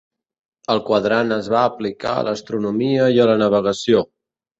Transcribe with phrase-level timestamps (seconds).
[0.75, 4.03] El quadrant es va aplicar a l'astronomia i a la navegació.